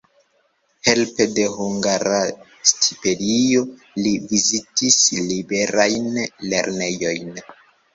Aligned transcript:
Helpe 0.87 1.27
de 1.35 1.45
hungara 1.57 2.23
stipendio 2.71 3.63
li 4.03 4.17
vizitis 4.35 5.01
liberajn 5.31 6.13
lernejojn. 6.21 7.45